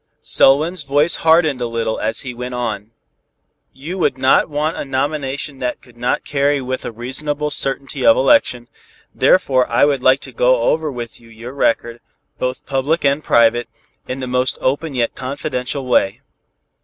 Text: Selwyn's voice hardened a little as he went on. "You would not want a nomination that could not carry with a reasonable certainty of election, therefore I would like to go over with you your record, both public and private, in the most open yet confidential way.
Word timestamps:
Selwyn's 0.23 0.81
voice 0.81 1.17
hardened 1.17 1.61
a 1.61 1.67
little 1.67 1.99
as 1.99 2.21
he 2.21 2.33
went 2.33 2.55
on. 2.55 2.89
"You 3.71 3.99
would 3.99 4.17
not 4.17 4.49
want 4.49 4.75
a 4.75 4.83
nomination 4.83 5.59
that 5.59 5.79
could 5.79 5.95
not 5.95 6.25
carry 6.25 6.59
with 6.59 6.83
a 6.85 6.91
reasonable 6.91 7.51
certainty 7.51 8.03
of 8.03 8.17
election, 8.17 8.67
therefore 9.13 9.69
I 9.69 9.85
would 9.85 10.01
like 10.01 10.19
to 10.21 10.31
go 10.31 10.63
over 10.63 10.91
with 10.91 11.19
you 11.19 11.29
your 11.29 11.53
record, 11.53 11.99
both 12.39 12.65
public 12.65 13.05
and 13.05 13.23
private, 13.23 13.69
in 14.07 14.21
the 14.21 14.25
most 14.27 14.57
open 14.59 14.95
yet 14.95 15.13
confidential 15.13 15.85
way. 15.85 16.21